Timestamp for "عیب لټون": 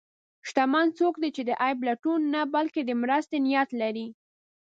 1.61-2.21